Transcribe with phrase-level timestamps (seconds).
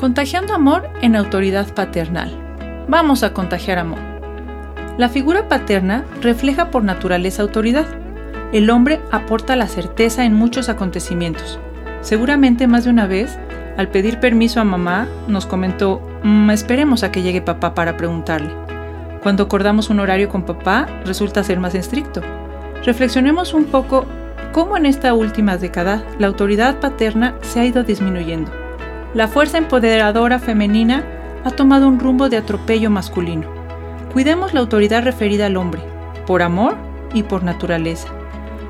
[0.00, 2.32] Contagiando amor en autoridad paternal.
[2.88, 3.98] Vamos a contagiar amor.
[4.96, 7.84] La figura paterna refleja por naturaleza autoridad.
[8.54, 11.58] El hombre aporta la certeza en muchos acontecimientos.
[12.00, 13.38] Seguramente más de una vez,
[13.76, 18.54] al pedir permiso a mamá, nos comentó, mm, esperemos a que llegue papá para preguntarle.
[19.22, 22.22] Cuando acordamos un horario con papá, resulta ser más estricto.
[22.86, 24.06] Reflexionemos un poco
[24.52, 28.59] cómo en esta última década la autoridad paterna se ha ido disminuyendo
[29.12, 31.04] la fuerza empoderadora femenina
[31.44, 33.48] ha tomado un rumbo de atropello masculino.
[34.12, 35.82] Cuidemos la autoridad referida al hombre,
[36.26, 36.76] por amor
[37.12, 38.08] y por naturaleza.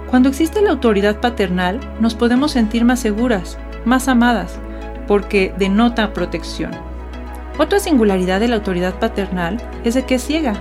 [0.09, 4.59] Cuando existe la autoridad paternal, nos podemos sentir más seguras, más amadas,
[5.07, 6.71] porque denota protección.
[7.59, 10.55] Otra singularidad de la autoridad paternal es de que es ciega,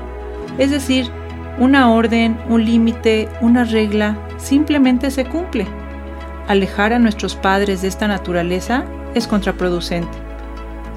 [0.57, 1.09] es decir,
[1.57, 5.67] una orden, un límite, una regla, simplemente se cumple.
[6.47, 8.83] Alejar a nuestros padres de esta naturaleza
[9.15, 10.17] es contraproducente.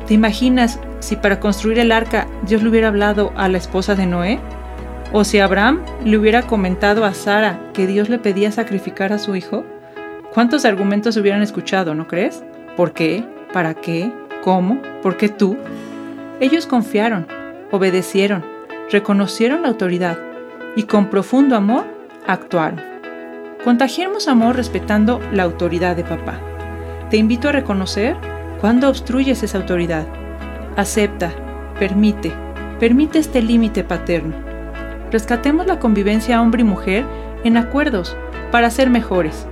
[0.07, 4.07] ¿Te imaginas si para construir el arca Dios le hubiera hablado a la esposa de
[4.07, 4.41] Noé?
[5.13, 9.37] ¿O si Abraham le hubiera comentado a Sara que Dios le pedía sacrificar a su
[9.37, 9.65] hijo?
[10.33, 12.43] ¿Cuántos argumentos hubieran escuchado, no crees?
[12.77, 13.25] ¿Por qué?
[13.53, 14.11] ¿Para qué?
[14.43, 14.81] ¿Cómo?
[15.03, 15.57] ¿Por qué tú?
[16.41, 17.27] Ellos confiaron,
[17.71, 18.45] obedecieron,
[18.91, 20.19] reconocieron la autoridad
[20.75, 21.85] y con profundo amor
[22.27, 22.81] actuaron.
[23.63, 26.41] Contagiemos amor respetando la autoridad de papá.
[27.13, 28.17] Te invito a reconocer
[28.59, 30.07] cuando obstruyes esa autoridad.
[30.79, 31.31] Acepta,
[31.79, 32.33] permite,
[32.81, 34.35] permite este límite paterno.
[35.11, 37.05] Rescatemos la convivencia hombre y mujer
[37.45, 38.17] en acuerdos
[38.51, 39.47] para ser mejores.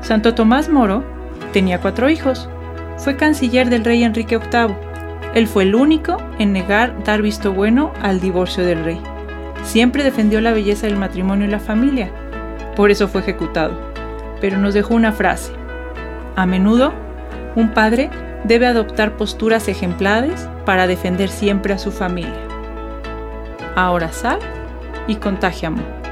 [0.00, 1.04] Santo Tomás Moro
[1.52, 2.48] tenía cuatro hijos.
[2.96, 4.74] Fue canciller del rey Enrique VIII.
[5.36, 9.00] Él fue el único en negar dar visto bueno al divorcio del rey.
[9.62, 12.10] Siempre defendió la belleza del matrimonio y la familia.
[12.74, 13.78] Por eso fue ejecutado.
[14.40, 15.52] Pero nos dejó una frase.
[16.36, 16.92] A menudo,
[17.54, 18.10] un padre
[18.44, 22.46] debe adoptar posturas ejemplares para defender siempre a su familia.
[23.74, 24.38] Ahora sal
[25.06, 26.05] y contagia amor.